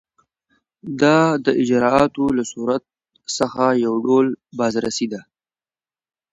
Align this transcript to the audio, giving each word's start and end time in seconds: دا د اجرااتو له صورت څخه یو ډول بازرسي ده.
دا 1.01 1.19
د 1.45 1.47
اجرااتو 1.61 2.23
له 2.37 2.43
صورت 2.51 2.83
څخه 3.37 3.63
یو 3.85 3.93
ډول 4.05 4.27
بازرسي 4.59 5.07
ده. 5.13 5.21